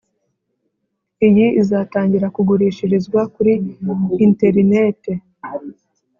[1.27, 3.53] Iyi izatangira kugurishirizwa kuri
[4.25, 5.11] interinete